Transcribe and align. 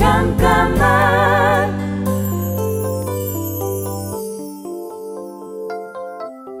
잠깐만 0.00 1.78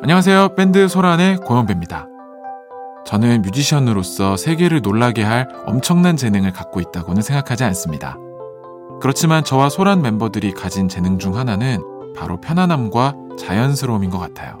안녕하세요. 0.02 0.54
밴드 0.56 0.86
소란의 0.88 1.38
고현배입니다. 1.38 2.06
저는 3.06 3.40
뮤지션으로서 3.40 4.36
세계를 4.36 4.82
놀라게 4.82 5.22
할 5.22 5.48
엄청난 5.64 6.18
재능을 6.18 6.52
갖고 6.52 6.80
있다고는 6.80 7.22
생각하지 7.22 7.64
않습니다. 7.64 8.18
그렇지만 9.00 9.42
저와 9.42 9.70
소란 9.70 10.02
멤버들이 10.02 10.52
가진 10.52 10.90
재능 10.90 11.18
중 11.18 11.38
하나는 11.38 11.80
바로 12.14 12.42
편안함과 12.42 13.14
자연스러움인 13.38 14.10
것 14.10 14.18
같아요. 14.18 14.58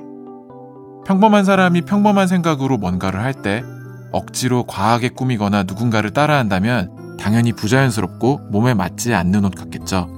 평범한 1.04 1.44
사람이 1.44 1.82
평범한 1.82 2.28
생각으로 2.28 2.78
뭔가를 2.78 3.20
할 3.20 3.34
때 3.42 3.62
억지로 4.10 4.64
과하게 4.64 5.10
꾸미거나 5.10 5.64
누군가를 5.64 6.12
따라한다면 6.14 6.99
당연히 7.20 7.52
부자연스럽고 7.52 8.48
몸에 8.50 8.74
맞지 8.74 9.14
않는 9.14 9.44
옷 9.44 9.54
같겠죠. 9.54 10.08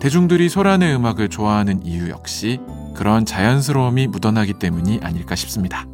대중들이 0.00 0.48
소란의 0.48 0.96
음악을 0.96 1.28
좋아하는 1.28 1.84
이유 1.84 2.08
역시 2.08 2.58
그런 2.96 3.24
자연스러움이 3.24 4.08
묻어나기 4.08 4.54
때문이 4.54 4.98
아닐까 5.02 5.36
싶습니다. 5.36 5.86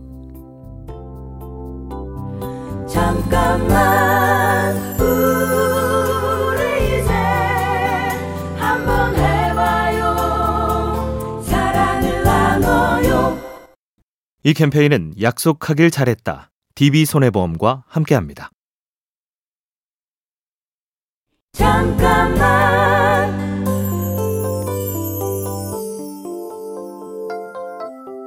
잠깐만 2.88 4.74
우리 4.98 7.00
이제 7.00 7.12
한번 8.56 9.14
해봐요 9.14 10.14
사랑을 11.42 12.22
나눠요 12.22 13.38
이 14.42 14.54
캠페인은 14.54 15.16
약속하길 15.20 15.90
잘했다. 15.90 16.50
DB손해보험과 16.76 17.84
함께합니다. 17.88 18.50
잠깐만 21.52 22.38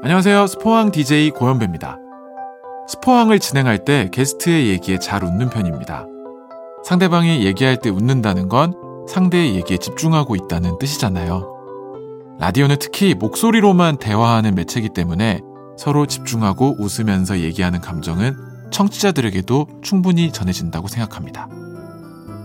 안녕하세요. 0.03 0.47
스포항 0.47 0.91
DJ 0.91 1.29
고현배입니다. 1.31 1.97
스포항을 2.87 3.39
진행할 3.39 3.85
때 3.85 4.09
게스트의 4.11 4.69
얘기에 4.69 4.99
잘 4.99 5.23
웃는 5.23 5.49
편입니다. 5.49 6.05
상대방이 6.83 7.45
얘기할 7.45 7.77
때 7.77 7.89
웃는다는 7.89 8.49
건 8.49 8.73
상대의 9.07 9.55
얘기에 9.55 9.77
집중하고 9.77 10.35
있다는 10.35 10.79
뜻이잖아요. 10.79 11.47
라디오는 12.39 12.77
특히 12.79 13.13
목소리로만 13.13 13.97
대화하는 13.97 14.55
매체이기 14.55 14.89
때문에 14.89 15.41
서로 15.77 16.07
집중하고 16.07 16.75
웃으면서 16.79 17.39
얘기하는 17.39 17.79
감정은 17.81 18.35
청취자들에게도 18.71 19.67
충분히 19.83 20.31
전해진다고 20.31 20.87
생각합니다. 20.87 21.47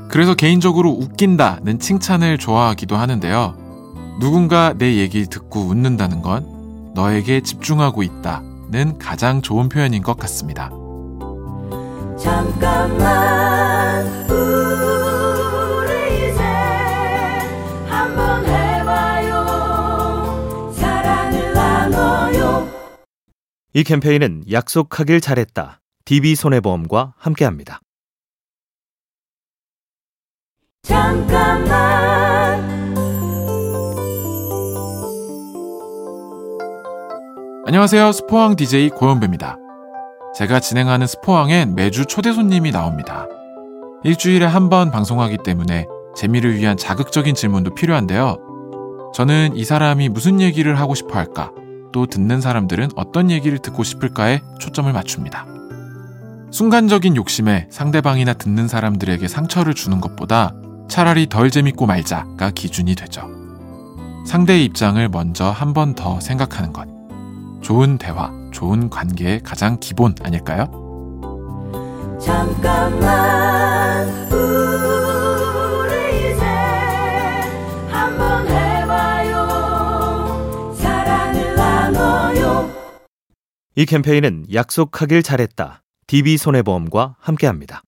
그래서 0.09 0.35
개인적으로 0.35 0.91
웃긴다는 0.91 1.79
칭찬을 1.79 2.39
좋아하기도 2.39 2.97
하는데요. 2.97 3.55
누군가 4.21 4.75
내 4.77 4.97
얘기를 4.97 5.27
듣고 5.27 5.61
웃는다는 5.61 6.23
건 6.23 6.93
너에게 6.95 7.43
집중하고 7.43 8.03
있다는 8.03 8.99
가장 8.99 9.43
좋은 9.43 9.69
표현인 9.69 10.03
것 10.03 10.17
같습니다. 10.17 10.71
잠깐만 12.19 14.07
우리 14.31 16.31
이제 16.31 16.43
한번 17.87 18.47
해봐요 18.47 19.45
사랑을 20.73 21.53
나눠요 21.53 22.67
이 23.75 23.85
캠페인은 23.85 24.45
약속하길 24.51 25.21
잘했다. 25.21 25.81
DB손해보험과 26.07 27.13
함께합니다. 27.19 27.81
잠깐만 30.87 32.65
안녕하세요. 37.67 38.13
스포항 38.13 38.55
DJ 38.55 38.91
고현배입니다. 38.91 39.59
제가 40.37 40.61
진행하는 40.61 41.09
스포항엔 41.09 41.75
매주 41.75 42.05
초대 42.07 42.33
손님이 42.33 42.71
나옵니다. 42.71 43.27
일주일에 44.05 44.47
한 44.47 44.69
번 44.69 44.93
방송하기 44.93 45.39
때문에 45.39 45.87
재미를 46.15 46.55
위한 46.57 46.77
자극적인 46.77 47.35
질문도 47.35 47.75
필요한데요. 47.75 48.37
저는 49.13 49.57
이 49.57 49.65
사람이 49.65 50.09
무슨 50.11 50.41
얘기를 50.41 50.79
하고 50.79 50.95
싶어 50.95 51.19
할까? 51.19 51.51
또 51.93 52.07
듣는 52.07 52.41
사람들은 52.41 52.91
어떤 52.95 53.33
얘기를 53.33 53.59
듣고 53.59 53.83
싶을까에 53.83 54.41
초점을 54.61 54.93
맞춥니다. 54.93 55.47
순간적인 56.53 57.17
욕심에 57.17 57.67
상대방이나 57.71 58.35
듣는 58.35 58.69
사람들에게 58.69 59.27
상처를 59.27 59.75
주는 59.75 60.01
것보다 60.01 60.55
차라리 60.89 61.27
덜 61.29 61.51
재밌고 61.51 61.87
말자가 61.87 62.51
기준이 62.51 62.95
되죠. 62.95 63.23
상대의 64.27 64.65
입장을 64.65 65.09
먼저 65.09 65.51
한 65.51 65.73
번 65.73 65.95
더 65.95 66.21
생각하는 66.21 66.73
것. 66.73 66.87
좋은 67.63 67.99
대화, 67.99 68.31
좋은 68.53 68.89
관계의 68.91 69.41
가장 69.43 69.79
기본 69.81 70.15
아닐까요? 70.23 70.67
잠깐만 72.21 74.09
우리 74.33 76.31
이제 76.33 76.45
한번 77.91 78.47
해봐요 78.49 79.47
사랑을 80.75 81.55
나눠요 81.57 82.71
이 83.75 83.85
캠페인은 83.87 84.47
약속하길 84.53 85.23
잘했다. 85.23 85.83
DB손해보험과 86.07 87.17
함께합니다. 87.21 87.83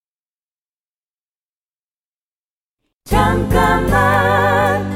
잠깐만 3.08 4.86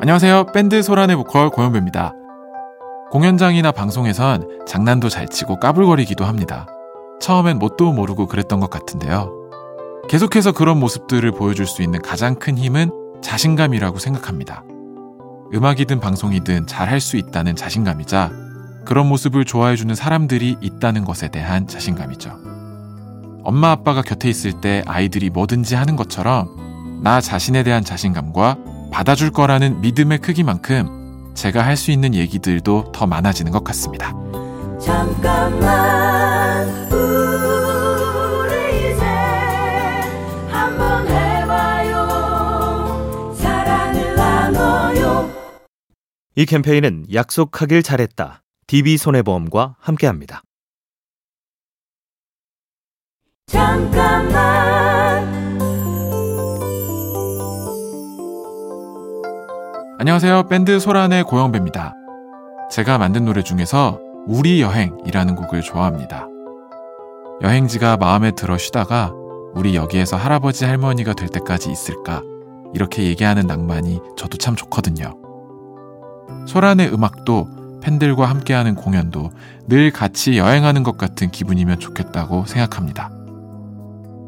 안녕하세요. 0.00 0.46
밴드 0.52 0.82
소란의 0.82 1.14
보컬 1.14 1.50
고현배입니다. 1.50 2.12
공연장이나 3.12 3.70
방송에선 3.70 4.64
장난도 4.66 5.08
잘 5.10 5.28
치고 5.28 5.60
까불거리기도 5.60 6.24
합니다. 6.24 6.66
처음엔 7.20 7.60
뭣도 7.60 7.92
모르고 7.92 8.26
그랬던 8.26 8.58
것 8.58 8.68
같은데요. 8.68 9.32
계속해서 10.08 10.50
그런 10.50 10.78
모습들을 10.80 11.30
보여줄 11.30 11.66
수 11.66 11.82
있는 11.82 12.02
가장 12.02 12.34
큰 12.34 12.58
힘은 12.58 12.90
자신감이라고 13.22 13.98
생각합니다. 14.00 14.64
음악이든 15.54 16.00
방송이든 16.00 16.66
잘 16.66 16.88
할 16.88 17.00
수 17.00 17.16
있다는 17.16 17.54
자신감이자 17.54 18.32
그런 18.84 19.06
모습을 19.06 19.44
좋아해주는 19.44 19.94
사람들이 19.94 20.56
있다는 20.60 21.04
것에 21.04 21.28
대한 21.28 21.68
자신감이죠. 21.68 22.55
엄마 23.46 23.70
아빠가 23.70 24.02
곁에 24.02 24.28
있을 24.28 24.60
때 24.60 24.82
아이들이 24.86 25.30
뭐든지 25.30 25.76
하는 25.76 25.94
것처럼 25.94 27.00
나 27.04 27.20
자신에 27.20 27.62
대한 27.62 27.84
자신감과 27.84 28.58
받아줄 28.90 29.30
거라는 29.30 29.80
믿음의 29.82 30.18
크기만큼 30.18 31.32
제가 31.34 31.64
할 31.64 31.76
수 31.76 31.92
있는 31.92 32.12
얘기들도 32.14 32.90
더 32.92 33.06
많아지는 33.06 33.52
것 33.52 33.62
같습니다. 33.62 34.12
잠깐만 34.80 36.66
우리 36.92 38.90
이제 38.90 39.04
한번 40.50 41.06
해봐요 41.06 42.02
사랑을 43.38 44.16
나눠요 44.16 45.30
이 46.34 46.46
캠페인은 46.46 47.06
약속하길 47.14 47.84
잘했다. 47.84 48.42
DB손해보험과 48.66 49.76
함께합니다. 49.78 50.42
잠깐만 53.46 55.24
안녕하세요. 60.00 60.48
밴드 60.48 60.80
소란의 60.80 61.22
고영배입니다. 61.22 61.94
제가 62.72 62.98
만든 62.98 63.24
노래 63.24 63.42
중에서 63.42 64.00
우리 64.26 64.60
여행이라는 64.60 65.36
곡을 65.36 65.62
좋아합니다. 65.62 66.26
여행지가 67.42 67.98
마음에 67.98 68.32
들어 68.32 68.58
쉬다가 68.58 69.12
우리 69.54 69.76
여기에서 69.76 70.16
할아버지 70.16 70.64
할머니가 70.64 71.12
될 71.14 71.28
때까지 71.28 71.70
있을까 71.70 72.22
이렇게 72.74 73.04
얘기하는 73.04 73.46
낭만이 73.46 74.00
저도 74.16 74.38
참 74.38 74.56
좋거든요. 74.56 75.14
소란의 76.48 76.92
음악도 76.92 77.46
팬들과 77.80 78.26
함께하는 78.26 78.74
공연도 78.74 79.30
늘 79.68 79.92
같이 79.92 80.36
여행하는 80.36 80.82
것 80.82 80.98
같은 80.98 81.30
기분이면 81.30 81.78
좋겠다고 81.78 82.46
생각합니다. 82.46 83.10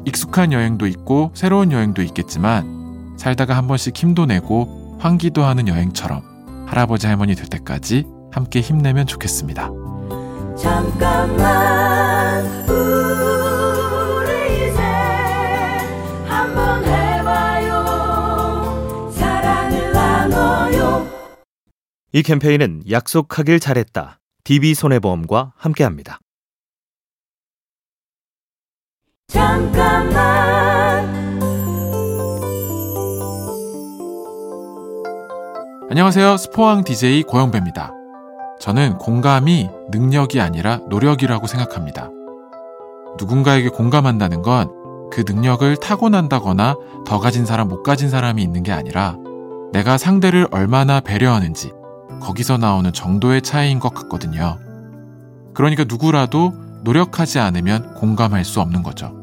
익숙한 0.09 0.51
여행도 0.51 0.87
있고 0.87 1.31
새로운 1.35 1.71
여행도 1.71 2.01
있겠지만 2.01 3.15
살다가 3.17 3.55
한 3.55 3.67
번씩 3.67 3.95
힘도 3.95 4.25
내고 4.25 4.97
환기도 4.99 5.43
하는 5.43 5.67
여행처럼 5.67 6.65
할아버지 6.67 7.05
할머니 7.07 7.35
될 7.35 7.45
때까지 7.47 8.05
함께 8.31 8.61
힘내면 8.61 9.05
좋겠습니다. 9.07 9.69
잠깐만 10.57 12.45
우리 12.69 14.69
이제 14.69 14.81
한번 16.27 16.83
해봐요 16.83 17.71
사랑을 19.11 19.91
나눠요 19.93 21.07
이 22.11 22.23
캠페인은 22.23 22.83
약속하길 22.89 23.59
잘했다. 23.59 24.19
DB손해보험과 24.43 25.53
함께합니다. 25.55 26.19
잠깐만 29.29 31.07
안녕하세요. 35.89 36.35
스포왕 36.35 36.83
DJ 36.83 37.23
고영배입니다. 37.23 37.93
저는 38.59 38.97
공감이 38.97 39.69
능력이 39.89 40.41
아니라 40.41 40.81
노력이라고 40.89 41.47
생각합니다. 41.47 42.09
누군가에게 43.17 43.69
공감한다는 43.69 44.41
건 44.41 44.79
그 45.11 45.23
능력을 45.27 45.75
타고난다거나 45.77 46.75
더 47.05 47.19
가진 47.19 47.45
사람, 47.45 47.67
못 47.67 47.83
가진 47.83 48.09
사람이 48.09 48.41
있는 48.41 48.63
게 48.63 48.71
아니라 48.71 49.17
내가 49.71 49.97
상대를 49.97 50.47
얼마나 50.51 50.99
배려하는지 50.99 51.71
거기서 52.21 52.57
나오는 52.57 52.91
정도의 52.91 53.41
차이인 53.41 53.79
것 53.79 53.93
같거든요. 53.93 54.57
그러니까 55.53 55.85
누구라도 55.87 56.53
노력하지 56.83 57.39
않으면 57.39 57.93
공감할 57.95 58.45
수 58.45 58.61
없는 58.61 58.83
거죠. 58.83 59.15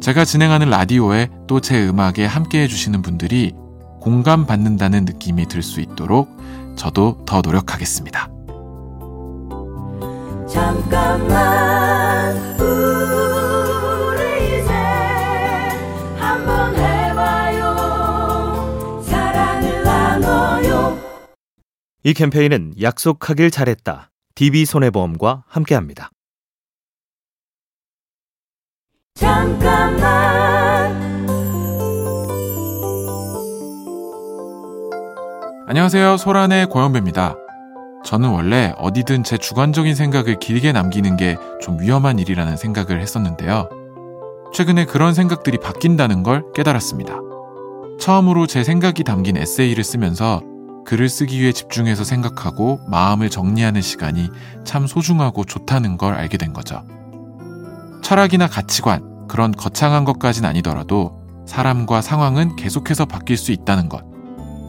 제가 0.00 0.24
진행하는 0.24 0.68
라디오에 0.70 1.28
또 1.46 1.60
제 1.60 1.86
음악에 1.86 2.24
함께 2.26 2.62
해주시는 2.62 3.02
분들이 3.02 3.52
공감받는다는 4.00 5.04
느낌이 5.04 5.46
들 5.46 5.62
수 5.62 5.80
있도록 5.80 6.28
저도 6.76 7.22
더 7.26 7.40
노력하겠습니다. 7.40 8.28
잠깐만 10.48 12.36
우리 12.60 14.60
이제 14.60 14.72
한번 16.18 16.74
해봐요 16.74 17.62
사랑을 19.02 19.82
나눠요 19.84 20.98
이 22.04 22.12
캠페인은 22.12 22.74
약속하길 22.80 23.50
잘했다. 23.50 24.10
DB손해보험과 24.34 25.44
함께합니다. 25.46 26.10
잠깐만 29.14 30.02
안녕하세요. 35.68 36.16
소란의 36.16 36.66
고현배입니다. 36.66 37.36
저는 38.04 38.30
원래 38.30 38.74
어디든 38.78 39.22
제 39.24 39.38
주관적인 39.38 39.94
생각을 39.94 40.38
길게 40.38 40.72
남기는 40.72 41.16
게 41.16 41.36
좀 41.62 41.78
위험한 41.80 42.18
일이라는 42.18 42.56
생각을 42.56 43.00
했었는데요. 43.00 43.68
최근에 44.52 44.84
그런 44.86 45.14
생각들이 45.14 45.58
바뀐다는 45.58 46.24
걸 46.24 46.42
깨달았습니다. 46.54 47.14
처음으로 48.00 48.48
제 48.48 48.64
생각이 48.64 49.04
담긴 49.04 49.36
에세이를 49.36 49.84
쓰면서 49.84 50.42
글을 50.84 51.08
쓰기 51.08 51.40
위해 51.40 51.52
집중해서 51.52 52.02
생각하고 52.02 52.80
마음을 52.88 53.30
정리하는 53.30 53.80
시간이 53.80 54.28
참 54.64 54.88
소중하고 54.88 55.44
좋다는 55.44 55.96
걸 55.98 56.14
알게 56.14 56.36
된 56.36 56.52
거죠. 56.52 56.82
철학이나 58.12 58.46
가치관, 58.46 59.26
그런 59.26 59.52
거창한 59.52 60.04
것까진 60.04 60.44
아니더라도 60.44 61.18
사람과 61.46 62.02
상황은 62.02 62.56
계속해서 62.56 63.06
바뀔 63.06 63.38
수 63.38 63.52
있다는 63.52 63.88
것. 63.88 64.04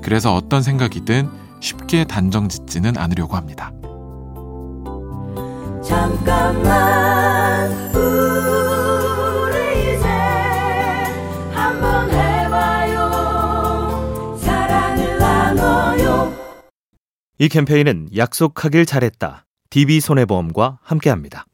그래서 0.02 0.34
어떤 0.34 0.64
생각이든 0.64 1.30
쉽게 1.60 2.06
단정 2.06 2.48
짓지는 2.48 2.98
않으려고 2.98 3.36
합니다. 3.36 3.74
잠깐만 5.84 7.70
우리 7.94 9.98
이제 9.98 10.08
한번 11.52 12.10
해봐요 12.12 13.18
사랑을 14.38 15.18
나눠요 15.18 16.34
이 17.40 17.50
캠페인은 17.50 18.08
약속하길 18.16 18.86
잘했다. 18.86 19.44
DB손해보험과 19.70 20.80
함께합니다. 20.82 21.46